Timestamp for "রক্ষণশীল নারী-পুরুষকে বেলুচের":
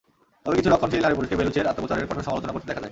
0.69-1.69